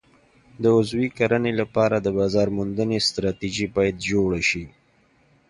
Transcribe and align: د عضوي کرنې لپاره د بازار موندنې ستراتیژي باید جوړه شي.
د 0.61 0.63
عضوي 0.77 1.07
کرنې 1.17 1.53
لپاره 1.61 1.95
د 1.99 2.07
بازار 2.17 2.47
موندنې 2.57 2.97
ستراتیژي 3.07 3.67
باید 3.75 3.95
جوړه 4.09 4.41
شي. 4.49 4.65